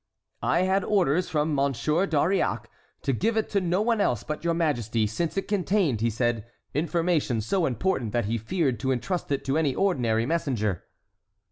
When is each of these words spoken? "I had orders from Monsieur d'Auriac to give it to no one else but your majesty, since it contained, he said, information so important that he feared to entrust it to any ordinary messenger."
"I 0.41 0.61
had 0.63 0.83
orders 0.83 1.29
from 1.29 1.53
Monsieur 1.53 2.07
d'Auriac 2.07 2.65
to 3.03 3.13
give 3.13 3.37
it 3.37 3.49
to 3.51 3.61
no 3.61 3.83
one 3.83 4.01
else 4.01 4.23
but 4.23 4.43
your 4.43 4.55
majesty, 4.55 5.05
since 5.05 5.37
it 5.37 5.47
contained, 5.47 6.01
he 6.01 6.09
said, 6.09 6.47
information 6.73 7.39
so 7.39 7.67
important 7.67 8.11
that 8.11 8.25
he 8.25 8.39
feared 8.39 8.79
to 8.79 8.91
entrust 8.91 9.31
it 9.31 9.45
to 9.45 9.59
any 9.59 9.75
ordinary 9.75 10.25
messenger." 10.25 10.85